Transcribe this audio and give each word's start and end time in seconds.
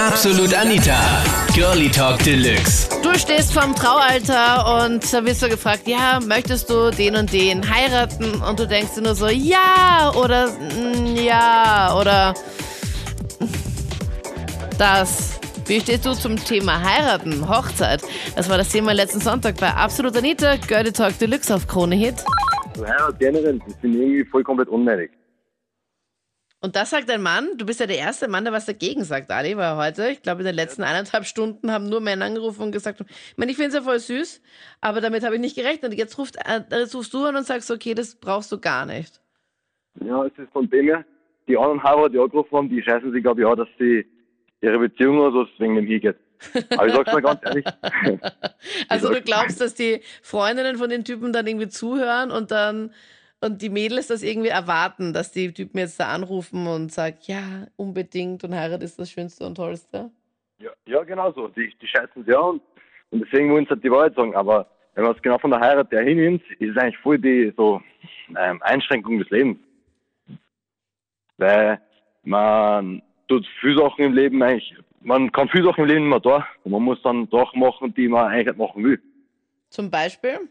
Absolut 0.00 0.54
Anita. 0.54 0.98
Girlie 1.54 1.90
Talk 1.90 2.24
Deluxe. 2.24 2.88
Du 3.02 3.12
stehst 3.18 3.52
vorm 3.52 3.74
Traualtar 3.74 4.86
und 4.86 5.12
da 5.12 5.22
wirst 5.26 5.42
du 5.42 5.48
gefragt, 5.50 5.86
ja, 5.86 6.18
möchtest 6.26 6.70
du 6.70 6.90
den 6.90 7.16
und 7.16 7.30
den 7.30 7.70
heiraten? 7.70 8.40
Und 8.40 8.58
du 8.58 8.66
denkst 8.66 8.94
dir 8.94 9.02
nur 9.02 9.14
so, 9.14 9.28
ja 9.28 10.10
oder 10.16 10.48
ja 11.14 11.94
oder 12.00 12.32
das. 14.78 15.38
Wie 15.66 15.78
stehst 15.80 16.06
du 16.06 16.14
zum 16.14 16.42
Thema 16.42 16.82
heiraten, 16.82 17.46
Hochzeit? 17.46 18.00
Das 18.34 18.48
war 18.48 18.56
das 18.56 18.70
Thema 18.70 18.94
letzten 18.94 19.20
Sonntag 19.20 19.58
bei 19.58 19.68
Absolut 19.68 20.16
Anita, 20.16 20.56
Girlie 20.56 20.92
Talk 20.92 21.18
Deluxe 21.18 21.54
auf 21.54 21.66
Krone 21.66 21.96
Hit. 21.96 22.24
So 22.74 22.86
Heirat 22.86 23.18
generell, 23.18 23.60
das 23.66 23.76
finde 23.82 23.98
ich 23.98 24.04
irgendwie 24.04 24.24
voll 24.30 24.44
komplett 24.44 24.70
unnötig. 24.70 25.10
Und 26.62 26.76
das 26.76 26.90
sagt 26.90 27.10
ein 27.10 27.22
Mann, 27.22 27.56
du 27.56 27.64
bist 27.64 27.80
ja 27.80 27.86
der 27.86 27.96
erste 27.96 28.28
Mann, 28.28 28.44
der 28.44 28.52
was 28.52 28.66
dagegen 28.66 29.02
sagt, 29.02 29.30
Ali, 29.30 29.56
weil 29.56 29.76
heute, 29.76 30.10
ich 30.10 30.20
glaube, 30.20 30.40
in 30.40 30.46
den 30.46 30.54
letzten 30.54 30.82
eineinhalb 30.82 31.24
Stunden 31.24 31.72
haben 31.72 31.88
nur 31.88 32.00
Männer 32.00 32.26
angerufen 32.26 32.62
und 32.62 32.72
gesagt, 32.72 33.00
ich 33.00 33.38
meine, 33.38 33.50
ich 33.50 33.56
finde 33.56 33.70
es 33.70 33.74
ja 33.76 33.80
voll 33.80 33.98
süß, 33.98 34.42
aber 34.82 35.00
damit 35.00 35.24
habe 35.24 35.36
ich 35.36 35.40
nicht 35.40 35.56
gerechnet. 35.56 35.94
Jetzt, 35.94 36.18
ruft, 36.18 36.36
äh, 36.36 36.60
jetzt 36.70 36.94
rufst 36.94 37.14
du 37.14 37.24
an 37.24 37.36
und 37.36 37.46
sagst, 37.46 37.70
okay, 37.70 37.94
das 37.94 38.14
brauchst 38.14 38.52
du 38.52 38.60
gar 38.60 38.84
nicht. 38.84 39.20
Ja, 40.04 40.26
es 40.26 40.32
ist 40.36 40.52
von 40.52 40.68
dem 40.68 40.84
her, 40.84 41.04
die 41.48 41.56
anderen 41.56 41.82
Heirater, 41.82 42.10
die 42.10 42.18
angerufen 42.18 42.54
haben, 42.54 42.68
die 42.68 42.82
scheißen 42.82 43.10
sich, 43.10 43.22
glaube 43.22 43.40
ich, 43.40 43.46
auch, 43.46 43.56
dass 43.56 43.68
sie 43.78 44.06
ihre 44.60 44.78
Beziehung 44.78 45.18
oder 45.18 45.32
so 45.32 45.46
wegen 45.58 45.76
dem 45.76 45.86
hingeht. 45.86 46.16
Aber 46.76 46.86
ich 46.86 46.92
sag's 46.92 47.12
mal 47.12 47.22
ganz 47.22 47.40
ehrlich. 47.42 47.64
also 48.88 49.12
du 49.12 49.22
glaubst, 49.22 49.60
dass 49.60 49.74
die 49.74 50.00
Freundinnen 50.22 50.76
von 50.76 50.90
den 50.90 51.04
Typen 51.04 51.32
dann 51.32 51.46
irgendwie 51.46 51.68
zuhören 51.68 52.30
und 52.30 52.50
dann 52.50 52.92
und 53.40 53.62
die 53.62 53.70
Mädels 53.70 54.08
das 54.08 54.22
irgendwie 54.22 54.48
erwarten, 54.48 55.12
dass 55.12 55.32
die 55.32 55.52
Typen 55.52 55.78
jetzt 55.78 55.98
da 55.98 56.08
anrufen 56.08 56.66
und 56.66 56.92
sagen, 56.92 57.16
ja, 57.22 57.66
unbedingt 57.76 58.44
und 58.44 58.54
Heirat 58.54 58.82
ist 58.82 58.98
das 58.98 59.10
Schönste 59.10 59.44
und 59.46 59.54
Tollste. 59.54 60.10
Ja, 60.58 60.70
ja 60.86 61.02
genau 61.04 61.32
so. 61.32 61.48
Die, 61.48 61.72
die 61.80 61.86
scheißen 61.86 62.24
sich 62.24 62.36
an 62.36 62.60
und 63.10 63.24
deswegen 63.24 63.50
wollen 63.50 63.64
sie 63.64 63.70
halt 63.70 63.84
die 63.84 63.90
Wahrheit 63.90 64.14
sagen. 64.14 64.34
Aber 64.34 64.66
wenn 64.94 65.04
man 65.04 65.14
es 65.14 65.22
genau 65.22 65.38
von 65.38 65.50
der 65.50 65.60
Heirat 65.60 65.90
her 65.90 66.02
hinnimmt, 66.02 66.42
ist 66.58 66.70
es 66.70 66.76
eigentlich 66.76 66.98
voll 66.98 67.18
die 67.18 67.52
so 67.56 67.80
ähm, 68.38 68.62
Einschränkung 68.62 69.18
des 69.18 69.30
Lebens. 69.30 69.58
Weil 71.38 71.80
man 72.24 73.02
tut 73.28 73.46
viele 73.60 73.78
Sachen 73.78 74.04
im 74.04 74.12
Leben 74.12 74.42
eigentlich, 74.42 74.74
man 75.00 75.32
kann 75.32 75.48
viele 75.48 75.64
Sachen 75.64 75.84
im 75.84 75.90
Leben 75.90 76.08
mehr 76.10 76.20
da 76.20 76.46
und 76.64 76.72
man 76.72 76.82
muss 76.82 77.00
dann 77.02 77.26
Sachen 77.28 77.60
machen, 77.60 77.94
die 77.94 78.08
man 78.08 78.26
eigentlich 78.26 78.56
machen 78.58 78.84
will. 78.84 79.00
Zum 79.70 79.90
Beispiel? 79.90 80.50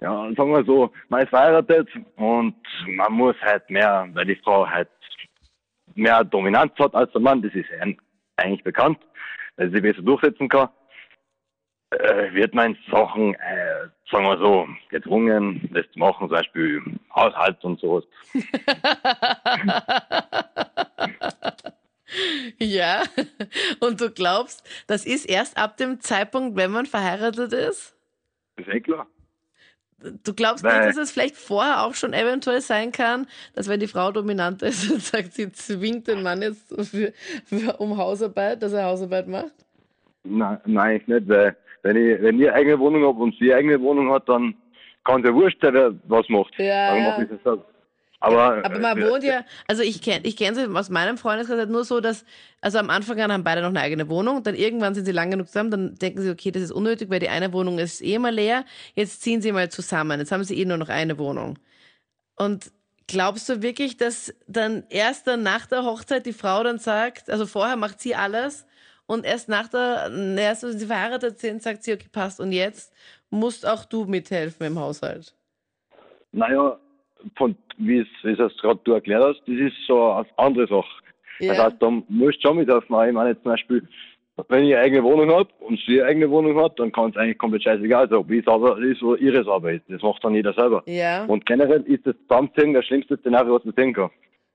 Ja, 0.00 0.32
sagen 0.34 0.52
wir 0.52 0.64
so, 0.64 0.90
man 1.10 1.22
ist 1.22 1.28
verheiratet 1.28 1.88
und 2.16 2.56
man 2.86 3.12
muss 3.12 3.36
halt 3.42 3.68
mehr, 3.68 4.08
weil 4.14 4.24
die 4.24 4.36
Frau 4.36 4.66
halt 4.66 4.88
mehr 5.94 6.24
Dominanz 6.24 6.72
hat 6.78 6.94
als 6.94 7.12
der 7.12 7.20
Mann, 7.20 7.42
das 7.42 7.52
ist 7.52 7.68
eigentlich 8.36 8.64
bekannt, 8.64 8.98
weil 9.56 9.70
sie 9.70 9.80
besser 9.80 10.00
durchsetzen 10.00 10.48
kann, 10.48 10.70
äh, 11.90 12.32
wird 12.32 12.54
man 12.54 12.74
in 12.74 12.78
Sachen, 12.90 13.34
äh, 13.34 13.88
sagen 14.10 14.24
wir 14.24 14.38
so, 14.38 14.66
gezwungen, 14.88 15.68
das 15.72 15.84
zu 15.92 15.98
machen, 15.98 16.28
zum 16.28 16.36
Beispiel 16.36 16.82
Haushalt 17.14 17.62
und 17.62 17.78
sowas. 17.80 18.04
ja, 22.58 23.02
und 23.80 24.00
du 24.00 24.10
glaubst, 24.10 24.66
das 24.86 25.04
ist 25.04 25.26
erst 25.26 25.58
ab 25.58 25.76
dem 25.76 26.00
Zeitpunkt, 26.00 26.56
wenn 26.56 26.70
man 26.70 26.86
verheiratet 26.86 27.52
ist? 27.52 27.94
Das 28.56 28.66
ist 28.66 28.74
eh 28.74 28.80
klar. 28.80 29.06
Du 30.24 30.34
glaubst 30.34 30.64
Nein. 30.64 30.78
nicht, 30.78 30.88
dass 30.88 30.96
es 30.96 31.10
vielleicht 31.10 31.36
vorher 31.36 31.82
auch 31.82 31.94
schon 31.94 32.12
eventuell 32.12 32.60
sein 32.60 32.92
kann, 32.92 33.26
dass 33.54 33.68
wenn 33.68 33.80
die 33.80 33.86
Frau 33.86 34.12
dominant 34.12 34.62
ist 34.62 34.90
und 34.90 35.02
sagt, 35.02 35.34
sie 35.34 35.52
zwingt 35.52 36.08
den 36.08 36.22
Mann 36.22 36.42
jetzt 36.42 36.68
für, 36.90 37.12
für, 37.44 37.76
um 37.78 37.96
Hausarbeit, 37.96 38.62
dass 38.62 38.72
er 38.72 38.84
Hausarbeit 38.84 39.28
macht? 39.28 39.52
Nein, 40.24 40.58
nein, 40.66 41.02
nicht, 41.06 41.28
weil 41.28 41.56
wenn 41.82 41.96
ich, 41.96 42.22
wenn 42.22 42.40
ich 42.40 42.48
eine 42.48 42.52
eigene 42.54 42.78
Wohnung 42.78 43.04
habe 43.06 43.22
und 43.22 43.34
sie 43.38 43.52
eine 43.52 43.60
eigene 43.60 43.80
Wohnung 43.80 44.10
hat, 44.12 44.28
dann 44.28 44.54
kann 45.04 45.20
es 45.20 45.28
ja 45.28 45.34
wurscht 45.34 45.60
sein, 45.62 45.74
wer 45.74 45.94
was 46.08 46.28
macht. 46.28 46.52
Ja, 46.58 46.94
dann 46.94 47.02
ja. 47.02 47.10
mache 47.10 47.22
ich 47.24 47.28
das 47.42 47.58
Aber, 48.22 48.62
aber 48.62 48.78
man 48.78 49.00
wohnt 49.00 49.24
ja, 49.24 49.46
also 49.66 49.82
ich 49.82 50.02
kenne 50.02 50.26
ich 50.26 50.36
kenn 50.36 50.54
es 50.54 50.76
aus 50.76 50.90
meinem 50.90 51.16
Freundeskreis 51.16 51.58
halt 51.58 51.70
nur 51.70 51.84
so, 51.84 52.00
dass, 52.00 52.26
also 52.60 52.78
am 52.78 52.90
Anfang 52.90 53.18
an 53.18 53.32
haben 53.32 53.44
beide 53.44 53.62
noch 53.62 53.70
eine 53.70 53.80
eigene 53.80 54.10
Wohnung, 54.10 54.42
dann 54.42 54.54
irgendwann 54.54 54.94
sind 54.94 55.06
sie 55.06 55.12
lang 55.12 55.30
genug 55.30 55.46
zusammen, 55.46 55.70
dann 55.70 55.94
denken 55.94 56.20
sie, 56.20 56.30
okay, 56.30 56.50
das 56.50 56.64
ist 56.64 56.72
unnötig, 56.72 57.08
weil 57.08 57.20
die 57.20 57.30
eine 57.30 57.54
Wohnung 57.54 57.78
ist 57.78 58.02
eh 58.02 58.18
mal 58.18 58.34
leer, 58.34 58.66
jetzt 58.94 59.22
ziehen 59.22 59.40
sie 59.40 59.52
mal 59.52 59.70
zusammen, 59.70 60.20
jetzt 60.20 60.32
haben 60.32 60.44
sie 60.44 60.60
eh 60.60 60.66
nur 60.66 60.76
noch 60.76 60.90
eine 60.90 61.16
Wohnung. 61.16 61.58
Und 62.36 62.70
glaubst 63.06 63.48
du 63.48 63.62
wirklich, 63.62 63.96
dass 63.96 64.34
dann 64.46 64.84
erst 64.90 65.26
dann 65.26 65.42
nach 65.42 65.64
der 65.64 65.84
Hochzeit 65.84 66.26
die 66.26 66.34
Frau 66.34 66.62
dann 66.62 66.78
sagt, 66.78 67.30
also 67.30 67.46
vorher 67.46 67.76
macht 67.76 68.02
sie 68.02 68.14
alles 68.14 68.66
und 69.06 69.24
erst 69.24 69.48
nach 69.48 69.68
der, 69.68 70.10
erst 70.36 70.62
wenn 70.62 70.78
sie 70.78 70.86
verheiratet 70.86 71.38
sind, 71.38 71.62
sagt 71.62 71.84
sie, 71.84 71.94
okay, 71.94 72.08
passt, 72.12 72.38
und 72.38 72.52
jetzt 72.52 72.92
musst 73.30 73.64
auch 73.64 73.86
du 73.86 74.04
mithelfen 74.04 74.66
im 74.66 74.78
Haushalt? 74.78 75.34
Naja, 76.32 76.78
von 77.36 77.56
wie 77.78 77.98
es 77.98 78.06
es 78.22 78.56
gerade 78.58 78.80
du 78.84 78.92
erklärt 78.92 79.22
hast, 79.22 79.40
das 79.46 79.56
ist 79.56 79.76
so 79.86 80.12
eine 80.12 80.26
andere 80.36 80.66
Sache. 80.66 80.88
Ja. 81.40 81.54
Das 81.54 81.64
heißt, 81.64 81.76
da 81.80 81.90
musst 81.90 82.44
du 82.44 82.48
schon 82.48 82.58
mithelfen. 82.58 83.08
Ich 83.08 83.12
meine 83.12 83.30
jetzt 83.30 83.42
zum 83.42 83.52
Beispiel, 83.52 83.88
wenn 84.48 84.64
ich 84.64 84.74
eine 84.74 84.84
eigene 84.84 85.02
Wohnung 85.02 85.30
habe 85.30 85.48
und 85.60 85.78
sie 85.86 86.00
eine 86.00 86.10
eigene 86.10 86.30
Wohnung 86.30 86.60
hat, 86.62 86.78
dann 86.78 86.92
kann 86.92 87.10
es 87.10 87.16
eigentlich 87.16 87.38
komplett 87.38 87.62
scheißegal 87.64 88.08
sein, 88.08 88.18
ob 88.18 88.30
ich 88.30 88.44
sauber 88.44 88.78
ist 88.78 89.02
oder 89.02 89.20
ihre 89.20 89.44
sauber 89.44 89.72
ist. 89.72 89.84
Das 89.88 90.02
macht 90.02 90.22
dann 90.24 90.34
jeder 90.34 90.52
selber. 90.52 90.82
Ja. 90.86 91.24
Und 91.24 91.46
generell 91.46 91.82
ist 91.82 92.06
das 92.06 92.14
Zusammenziehen 92.28 92.74
das 92.74 92.84
schlimmste 92.86 93.16
Szenario, 93.16 93.54
was 93.54 93.64
man 93.64 93.74
sehen 93.74 93.92
kann. 93.92 94.10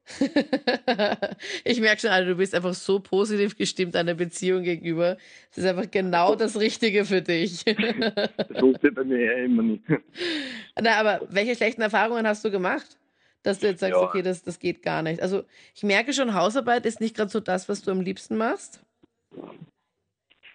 ich 1.63 1.81
merke 1.81 2.01
schon, 2.01 2.11
Alter, 2.11 2.29
du 2.29 2.35
bist 2.35 2.53
einfach 2.53 2.73
so 2.73 2.99
positiv 2.99 3.57
gestimmt 3.57 3.95
einer 3.95 4.13
Beziehung 4.13 4.63
gegenüber. 4.63 5.17
Das 5.49 5.57
ist 5.57 5.65
einfach 5.65 5.89
genau 5.89 6.35
das 6.35 6.59
Richtige 6.59 7.05
für 7.05 7.21
dich. 7.21 7.63
das 7.65 8.59
funktioniert 8.59 8.95
bei 8.95 9.03
mir 9.03 9.35
immer 9.37 9.63
nicht. 9.63 9.83
Na, 10.79 10.99
aber 10.99 11.21
welche 11.29 11.55
schlechten 11.55 11.81
Erfahrungen 11.81 12.27
hast 12.27 12.45
du 12.45 12.51
gemacht? 12.51 12.99
Dass 13.41 13.59
du 13.59 13.67
jetzt 13.67 13.79
sagst, 13.79 13.95
Ja. 13.95 14.01
okay, 14.01 14.21
das, 14.21 14.43
das 14.43 14.59
geht 14.59 14.83
gar 14.83 15.01
nicht. 15.01 15.21
Also 15.21 15.43
ich 15.75 15.83
merke 15.83 16.13
schon, 16.13 16.33
Hausarbeit 16.33 16.85
ist 16.85 17.01
nicht 17.01 17.15
gerade 17.15 17.29
so 17.29 17.39
das, 17.39 17.67
was 17.69 17.81
du 17.81 17.91
am 17.91 18.01
liebsten 18.01 18.37
machst. 18.37 18.83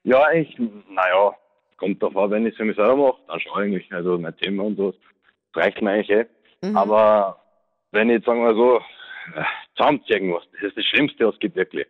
Ja, 0.04 0.24
eigentlich, 0.24 0.58
naja, 0.88 1.34
kommt 1.76 2.02
drauf 2.02 2.16
an, 2.16 2.30
wenn 2.30 2.46
ich 2.46 2.52
es 2.52 2.56
für 2.56 2.64
mich 2.64 2.76
selber 2.76 2.96
mache, 2.96 3.20
dann 3.26 3.40
schon 3.40 3.52
eigentlich. 3.52 3.92
Also 3.92 4.18
mein 4.18 4.36
Thema 4.36 4.64
und 4.64 4.76
so, 4.76 4.94
reicht 5.54 5.80
mir 5.82 5.90
eigentlich 5.90 6.10
eh. 6.10 6.26
Mhm. 6.62 6.76
Aber 6.76 7.42
wenn 7.92 8.08
ich 8.08 8.16
jetzt 8.16 8.26
sagen 8.26 8.42
wir 8.42 8.54
so, 8.54 8.80
zusammenziehen 9.76 10.28
muss, 10.28 10.42
das 10.52 10.68
ist 10.68 10.76
das 10.76 10.84
Schlimmste, 10.86 11.26
was 11.26 11.34
es 11.34 11.40
gibt 11.40 11.56
wirklich. 11.56 11.86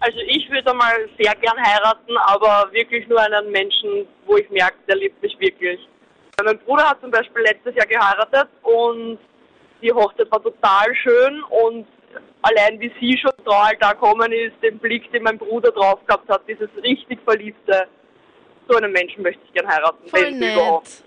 Also 0.00 0.18
ich 0.26 0.50
würde 0.50 0.74
mal 0.74 1.08
sehr 1.18 1.34
gern 1.36 1.56
heiraten, 1.64 2.16
aber 2.26 2.68
wirklich 2.72 3.06
nur 3.08 3.20
einen 3.20 3.50
Menschen, 3.52 4.06
wo 4.26 4.36
ich 4.36 4.50
merke, 4.50 4.76
der 4.88 4.96
liebt 4.96 5.22
mich 5.22 5.38
wirklich. 5.38 5.78
Mein 6.44 6.58
Bruder 6.58 6.90
hat 6.90 7.00
zum 7.00 7.10
Beispiel 7.12 7.42
letztes 7.42 7.74
Jahr 7.76 7.86
geheiratet 7.86 8.48
und 8.62 9.18
die 9.80 9.92
Hochzeit 9.92 10.30
war 10.32 10.42
total 10.42 10.94
schön 10.96 11.42
und 11.44 11.86
allein 12.42 12.80
wie 12.80 12.92
sie 13.00 13.16
schon 13.16 13.30
zum 13.36 13.44
Traualtar 13.44 13.94
gekommen 13.94 14.32
ist, 14.32 14.54
den 14.62 14.78
Blick, 14.78 15.10
den 15.12 15.22
mein 15.22 15.38
Bruder 15.38 15.70
drauf 15.70 16.04
gehabt 16.06 16.28
hat, 16.28 16.42
dieses 16.48 16.68
richtig 16.82 17.20
Verliebte, 17.24 17.86
so 18.68 18.76
einen 18.76 18.92
Menschen 18.92 19.22
möchte 19.22 19.40
ich 19.46 19.52
gern 19.52 19.68
heiraten. 19.68 20.08
Voll 20.08 20.22
wenn 20.22 20.36
überhaupt. 20.42 20.84
nett. 20.86 21.04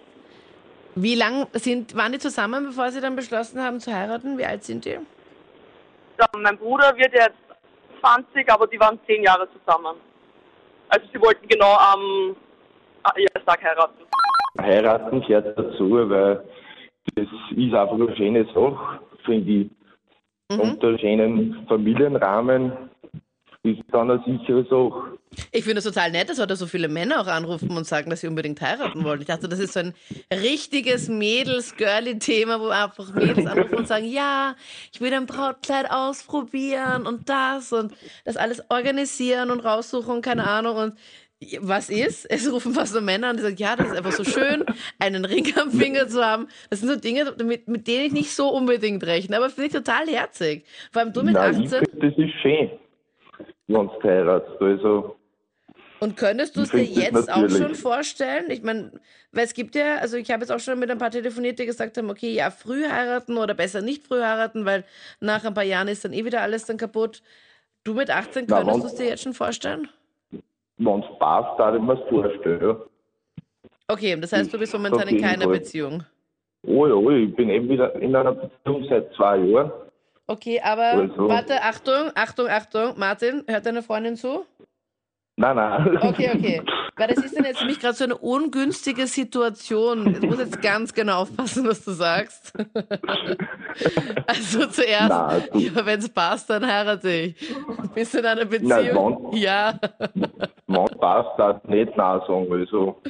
Wie 0.95 1.15
lang 1.15 1.47
sind, 1.51 1.95
waren 1.97 2.13
die 2.13 2.19
zusammen, 2.19 2.67
bevor 2.67 2.89
sie 2.91 3.01
dann 3.01 3.17
beschlossen 3.17 3.61
haben 3.61 3.81
zu 3.81 3.93
heiraten? 3.93 4.37
Wie 4.37 4.45
alt 4.45 4.63
sind 4.63 4.85
die? 4.85 4.97
Mein 6.37 6.57
Bruder 6.57 6.95
wird 6.95 7.13
jetzt 7.13 7.35
20, 8.01 8.51
aber 8.51 8.67
die 8.67 8.79
waren 8.79 8.99
10 9.05 9.23
Jahre 9.23 9.47
zusammen. 9.51 9.95
Also 10.89 11.07
sie 11.11 11.21
wollten 11.21 11.47
genau 11.47 11.75
am 11.75 12.35
Jahrestag 13.17 13.63
heiraten. 13.63 14.05
Heiraten 14.61 15.21
gehört 15.21 15.57
dazu, 15.57 16.09
weil 16.09 16.43
das 17.15 17.27
ist 17.55 17.73
einfach 17.73 17.95
eine 17.95 18.15
schöne 18.15 18.45
Sache, 18.45 18.99
finde 19.25 19.51
ich. 19.51 19.69
Mhm. 20.51 20.59
Unter 20.59 20.97
schönen 20.99 21.65
Familienrahmen 21.67 22.71
ist 23.63 23.81
dann 23.91 24.11
eine 24.11 24.23
sichere 24.25 24.63
Sache. 24.65 25.14
Ich 25.51 25.63
finde 25.63 25.79
es 25.79 25.85
total 25.85 26.11
nett, 26.11 26.29
dass 26.29 26.39
heute 26.39 26.55
so 26.55 26.67
viele 26.67 26.87
Männer 26.87 27.21
auch 27.21 27.27
anrufen 27.27 27.71
und 27.71 27.85
sagen, 27.85 28.09
dass 28.09 28.21
sie 28.21 28.27
unbedingt 28.27 28.61
heiraten 28.61 29.03
wollen. 29.03 29.21
Ich 29.21 29.27
dachte, 29.27 29.47
das 29.47 29.59
ist 29.59 29.73
so 29.73 29.79
ein 29.79 29.93
richtiges 30.31 31.09
Mädels-Girly-Thema, 31.09 32.59
wo 32.59 32.67
einfach 32.67 33.13
Mädels 33.13 33.45
anrufen 33.45 33.75
und 33.75 33.87
sagen, 33.87 34.05
ja, 34.05 34.55
ich 34.93 35.01
will 35.01 35.13
ein 35.13 35.25
Brautkleid 35.25 35.89
ausprobieren 35.89 37.05
und 37.05 37.29
das 37.29 37.73
und 37.73 37.93
das 38.23 38.37
alles 38.37 38.63
organisieren 38.69 39.51
und 39.51 39.59
raussuchen 39.61 40.15
und 40.15 40.21
keine 40.21 40.47
Ahnung 40.47 40.77
und 40.77 40.93
was 41.59 41.89
ist? 41.89 42.25
Es 42.25 42.51
rufen 42.51 42.73
fast 42.73 42.93
so 42.93 43.01
Männer 43.01 43.27
an, 43.27 43.37
die 43.37 43.43
sagen, 43.43 43.57
ja, 43.57 43.75
das 43.75 43.87
ist 43.87 43.97
einfach 43.97 44.11
so 44.11 44.23
schön, 44.23 44.63
einen 44.99 45.25
Ring 45.25 45.45
am 45.57 45.71
Finger 45.71 46.07
zu 46.07 46.23
haben. 46.23 46.47
Das 46.69 46.79
sind 46.79 46.89
so 46.89 46.95
Dinge, 46.95 47.33
mit, 47.43 47.67
mit 47.67 47.87
denen 47.87 48.05
ich 48.05 48.13
nicht 48.13 48.31
so 48.31 48.49
unbedingt 48.49 49.05
rechne, 49.05 49.37
aber 49.37 49.49
finde 49.49 49.67
ich 49.67 49.73
total 49.73 50.07
herzig. 50.07 50.65
Vor 50.91 51.01
allem 51.01 51.13
du 51.13 51.23
mit 51.23 51.33
Nein, 51.33 51.61
ich 51.61 51.73
18. 51.73 51.85
finde, 51.85 52.09
das 52.09 52.17
ist 52.17 52.33
schön, 52.41 52.71
wenn 53.67 53.87
du 53.87 54.03
heiratest. 54.03 54.61
Also, 54.61 55.15
Und 56.05 56.17
könntest 56.17 56.55
du 56.55 56.61
es 56.61 56.69
dir 56.69 56.83
jetzt 56.83 57.31
auch 57.31 57.37
natürlich. 57.41 57.57
schon 57.57 57.73
vorstellen? 57.73 58.51
Ich 58.51 58.61
meine, 58.61 58.91
weil 59.31 59.43
es 59.45 59.55
gibt 59.55 59.73
ja, 59.73 59.95
also 59.95 60.17
ich 60.17 60.29
habe 60.29 60.41
jetzt 60.41 60.51
auch 60.51 60.59
schon 60.59 60.77
mit 60.77 60.91
ein 60.91 60.99
paar 60.99 61.09
telefoniert, 61.09 61.57
die 61.57 61.65
gesagt 61.65 61.97
haben, 61.97 62.11
okay, 62.11 62.31
ja, 62.31 62.51
früh 62.51 62.87
heiraten 62.87 63.37
oder 63.39 63.55
besser 63.55 63.81
nicht 63.81 64.05
früh 64.05 64.21
heiraten, 64.21 64.65
weil 64.65 64.83
nach 65.19 65.43
ein 65.43 65.55
paar 65.55 65.63
Jahren 65.63 65.87
ist 65.87 66.05
dann 66.05 66.13
eh 66.13 66.23
wieder 66.23 66.41
alles 66.41 66.65
dann 66.65 66.77
kaputt. 66.77 67.23
Du 67.83 67.95
mit 67.95 68.11
18, 68.11 68.45
Na, 68.47 68.57
könntest 68.57 68.83
du 68.83 68.87
es 68.87 68.95
dir 68.95 69.05
jetzt 69.07 69.23
schon 69.23 69.33
vorstellen? 69.33 69.87
wenn 70.77 70.99
es 70.99 71.05
passt, 71.17 71.57
darf 71.59 71.73
ich 71.75 71.81
mir 71.81 71.95
das 71.95 72.07
vorstellen. 72.07 72.75
Okay, 73.87 74.15
das 74.21 74.31
heißt, 74.31 74.53
du 74.53 74.59
bist 74.59 74.73
momentan 74.73 75.07
in 75.07 75.19
keiner 75.21 75.45
Fall. 75.45 75.53
Beziehung. 75.53 76.03
Oh 76.67 76.85
ja, 76.85 77.17
ich 77.17 77.35
bin 77.35 77.49
eben 77.49 77.67
wieder 77.67 77.95
in 77.95 78.15
einer 78.15 78.33
Beziehung 78.33 78.85
seit 78.87 79.11
zwei 79.15 79.37
Jahren. 79.37 79.71
Okay, 80.27 80.61
aber 80.63 80.83
Also- 80.83 81.27
warte, 81.29 81.63
Achtung, 81.63 82.11
Achtung, 82.13 82.47
Achtung. 82.47 82.93
Martin, 82.97 83.43
hört 83.47 83.65
deine 83.65 83.81
Freundin 83.81 84.15
zu? 84.17 84.45
Nein, 85.37 85.55
nein. 85.57 85.97
Okay, 86.01 86.31
okay. 86.33 86.61
Weil 86.95 87.07
das 87.09 87.25
ist 87.25 87.37
dann 87.37 87.43
jetzt 87.43 87.59
für 87.59 87.65
mich 87.65 87.79
gerade 87.79 87.93
so 87.95 88.05
eine 88.05 88.17
ungünstige 88.17 89.05
Situation. 89.05 90.13
Du 90.13 90.27
musst 90.27 90.39
jetzt 90.39 90.61
ganz 90.61 90.93
genau 90.93 91.23
aufpassen, 91.23 91.67
was 91.67 91.83
du 91.83 91.91
sagst. 91.91 92.53
Also 94.27 94.65
zuerst, 94.67 95.09
Nein, 95.09 95.43
ja, 95.55 95.85
wenn 95.85 95.99
es 95.99 96.07
passt, 96.07 96.49
dann 96.49 96.65
heirate 96.65 97.11
ich. 97.11 97.55
Bist 97.93 98.13
du 98.13 98.19
in 98.19 98.25
einer 98.25 98.45
Nein, 98.45 98.49
Beziehung? 98.49 99.27
wann? 99.31 99.37
Ja. 99.37 99.77
Wenn 100.67 100.85
passt, 100.99 101.61
ich 101.63 101.69
nicht 101.69 101.97
nein 101.97 102.21
sagen, 102.25 102.47
also. 102.51 103.01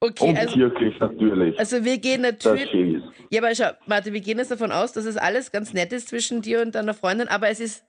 Okay, 0.00 0.28
Und 0.30 0.38
also, 0.38 0.54
kirchlich 0.54 0.98
natürlich, 1.00 1.58
also 1.58 1.84
wir 1.84 1.98
gehen 1.98 2.22
das 2.22 2.44
natürlich. 2.44 3.02
Ja, 3.30 3.42
aber 3.42 3.54
schau, 3.54 3.70
Martin, 3.86 4.12
wir 4.12 4.20
gehen 4.20 4.38
jetzt 4.38 4.50
davon 4.50 4.70
aus, 4.72 4.92
dass 4.92 5.04
es 5.06 5.16
alles 5.16 5.50
ganz 5.50 5.72
nett 5.72 5.92
ist 5.92 6.08
zwischen 6.08 6.42
dir 6.42 6.60
und 6.62 6.74
deiner 6.74 6.94
Freundin, 6.94 7.28
aber 7.28 7.48
es 7.48 7.60
ist, 7.60 7.84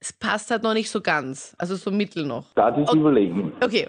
es 0.00 0.12
passt 0.12 0.50
halt 0.50 0.62
noch 0.62 0.74
nicht 0.74 0.90
so 0.90 1.00
ganz. 1.00 1.54
Also 1.58 1.76
so 1.76 1.90
mittel 1.90 2.24
noch. 2.24 2.46
Da 2.54 2.68
ist 2.70 2.88
Okay. 2.88 2.98
überlegen. 2.98 3.52
Okay. 3.62 3.88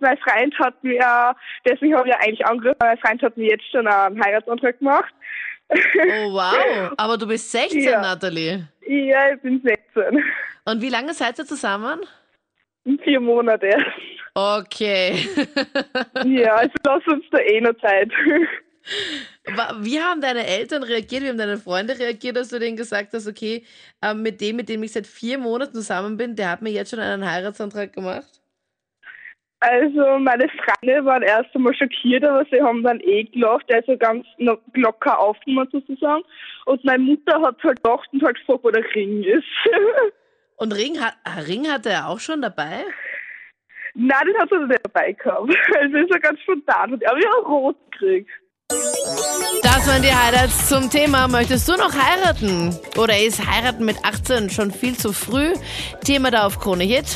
Mein 0.00 0.16
Freund 0.18 0.56
hat 0.60 0.82
mir, 0.84 1.34
deswegen 1.68 1.96
habe 1.96 2.08
ich 2.08 2.14
ja 2.14 2.20
eigentlich 2.20 2.46
angerufen, 2.46 2.76
mein 2.80 2.98
Freund 2.98 3.20
hat 3.22 3.36
mir 3.36 3.50
jetzt 3.50 3.68
schon 3.70 3.86
einen 3.88 4.22
Heiratsantrag 4.24 4.78
gemacht. 4.78 5.12
Oh 5.70 6.32
wow. 6.32 6.92
Aber 6.96 7.18
du 7.18 7.26
bist 7.26 7.50
16, 7.50 7.82
Ja. 7.82 8.00
Natalie. 8.00 8.68
ja, 8.86 9.32
ich 9.34 9.40
bin 9.42 9.60
16. 9.60 10.22
Und 10.66 10.80
wie 10.82 10.88
lange 10.88 11.12
seid 11.14 11.38
ihr 11.38 11.44
zusammen? 11.46 12.00
Vier 13.02 13.20
Monate. 13.20 13.76
Okay. 14.34 15.28
Ja, 16.24 16.54
also 16.54 16.72
lass 16.86 17.06
uns 17.08 17.24
da 17.30 17.38
eh 17.38 17.60
noch 17.60 17.76
Zeit. 17.80 18.10
Wie 19.80 20.00
haben 20.00 20.20
deine 20.20 20.46
Eltern 20.46 20.82
reagiert? 20.82 21.22
Wie 21.22 21.28
haben 21.28 21.38
deine 21.38 21.58
Freunde 21.58 21.98
reagiert, 21.98 22.36
dass 22.36 22.48
du 22.48 22.58
denen 22.58 22.76
gesagt 22.76 23.12
hast, 23.12 23.26
okay, 23.26 23.64
ähm, 24.02 24.22
mit 24.22 24.40
dem, 24.40 24.56
mit 24.56 24.68
dem 24.68 24.82
ich 24.82 24.92
seit 24.92 25.06
vier 25.06 25.38
Monaten 25.38 25.74
zusammen 25.74 26.16
bin, 26.16 26.36
der 26.36 26.50
hat 26.50 26.62
mir 26.62 26.70
jetzt 26.70 26.90
schon 26.90 27.00
einen 27.00 27.30
Heiratsantrag 27.30 27.92
gemacht? 27.92 28.40
Also 29.60 30.18
meine 30.18 30.48
Freunde 30.48 31.04
waren 31.04 31.22
erst 31.22 31.54
einmal 31.54 31.74
schockiert, 31.74 32.24
aber 32.24 32.44
sie 32.50 32.62
haben 32.62 32.84
dann 32.84 33.00
eh 33.00 33.24
gelacht, 33.24 33.72
also 33.72 33.96
ganz 33.96 34.24
locker 34.38 35.18
aufgenommen 35.18 35.68
sozusagen. 35.72 36.22
Und 36.66 36.84
meine 36.84 37.02
Mutter 37.02 37.42
hat 37.42 37.56
halt 37.64 37.82
gelacht 37.82 38.08
und 38.12 38.22
halt 38.22 38.38
gefragt, 38.38 38.62
wo 38.62 38.70
der 38.70 38.84
Ring 38.94 39.24
ist. 39.24 39.44
Und 40.60 40.72
Ring, 40.72 41.00
hat, 41.00 41.14
Ring 41.46 41.68
hatte 41.68 41.90
er 41.90 42.08
auch 42.08 42.18
schon 42.18 42.42
dabei? 42.42 42.84
Nein, 43.94 44.26
den 44.26 44.38
hat 44.38 44.48
sie 44.50 44.58
nicht 44.58 44.80
dabei 44.84 45.12
gehabt. 45.12 45.56
Also 45.78 45.96
ist 45.96 46.10
er 46.10 46.20
ganz 46.20 46.40
spontan. 46.40 46.92
Und 46.92 47.02
er 47.02 47.12
hat 47.12 47.22
ja 47.22 47.30
rot 47.46 47.76
gekriegt. 47.92 48.30
Das 49.62 49.86
waren 49.86 50.02
die 50.02 50.14
Highlights 50.14 50.68
zum 50.68 50.90
Thema. 50.90 51.28
Möchtest 51.28 51.68
du 51.68 51.72
noch 51.76 51.92
heiraten? 51.92 52.76
Oder 52.96 53.18
ist 53.18 53.44
heiraten 53.46 53.84
mit 53.84 53.96
18 54.04 54.50
schon 54.50 54.70
viel 54.70 54.96
zu 54.96 55.12
früh? 55.12 55.54
Thema 56.04 56.30
da 56.30 56.46
auf 56.46 56.58
Krone 56.58 56.84
Hit. 56.84 57.06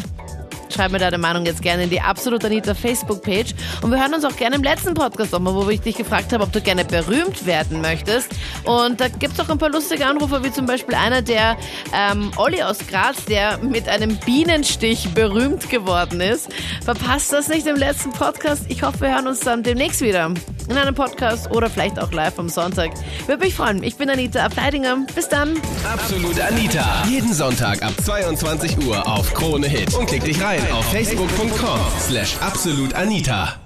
Schreib 0.75 0.93
mir 0.93 0.99
deine 0.99 1.19
Meinung 1.19 1.44
jetzt 1.44 1.61
gerne 1.61 1.84
in 1.84 1.90
die 1.90 2.00
Absolut 2.00 2.44
Anita 2.44 2.75
Facebook-Page. 2.75 3.55
Und 3.82 3.90
wir 3.90 4.00
hören 4.00 4.14
uns 4.14 4.25
auch 4.25 4.37
gerne 4.37 4.56
im 4.56 4.62
letzten 4.62 4.94
Podcast 4.94 5.32
nochmal, 5.32 5.55
wo 5.55 5.69
ich 5.69 5.82
dich 5.82 5.96
gefragt 5.96 6.32
habe, 6.32 6.44
ob 6.44 6.52
du 6.52 6.62
gerne 6.62 6.84
berühmt 6.84 7.44
werden 7.44 7.82
möchtest. 7.82 8.31
Und 8.64 9.00
da 9.00 9.08
gibt's 9.08 9.38
auch 9.38 9.50
ein 9.50 9.58
paar 9.58 9.70
lustige 9.70 10.06
Anrufe, 10.06 10.43
wie 10.43 10.50
zum 10.50 10.64
Beispiel 10.64 10.94
einer, 10.94 11.20
der 11.20 11.58
ähm, 11.93 12.31
Olli 12.37 12.62
aus 12.62 12.78
Graz, 12.87 13.25
der 13.26 13.58
mit 13.58 13.88
einem 13.88 14.17
Bienenstich 14.17 15.11
berühmt 15.11 15.69
geworden 15.69 16.23
ist. 16.23 16.49
Verpasst 16.82 17.32
das 17.32 17.49
nicht 17.49 17.67
im 17.67 17.76
letzten 17.76 18.12
Podcast. 18.12 18.64
Ich 18.69 18.82
hoffe, 18.82 19.02
wir 19.02 19.14
hören 19.14 19.26
uns 19.26 19.40
dann 19.40 19.62
demnächst 19.62 20.00
wieder 20.00 20.32
in 20.69 20.76
einem 20.76 20.94
Podcast 20.94 21.50
oder 21.50 21.70
vielleicht 21.70 21.99
auch 21.99 22.12
live 22.12 22.38
am 22.38 22.49
Sonntag. 22.49 22.93
Würde 23.26 23.44
mich 23.44 23.55
freuen. 23.55 23.82
Ich 23.82 23.97
bin 23.97 24.11
Anita 24.11 24.44
Ableidinger. 24.44 25.06
Bis 25.14 25.29
dann. 25.29 25.61
Absolut 25.91 26.41
Anita. 26.41 27.05
Jeden 27.09 27.32
Sonntag 27.32 27.82
ab 27.82 27.93
22 28.05 28.87
Uhr 28.87 29.06
auf 29.06 29.32
Krone 29.35 29.69
Hit. 29.69 29.94
Und 29.94 30.06
klick 30.06 30.25
dich 30.25 30.43
rein 30.43 30.61
auf 30.73 30.85
facebook.com 30.93 31.81
slash 32.00 32.37
absolutanita. 32.41 33.62